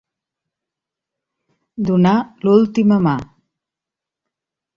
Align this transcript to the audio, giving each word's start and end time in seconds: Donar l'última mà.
Donar 1.89 2.15
l'última 2.47 2.99
mà. 3.09 3.15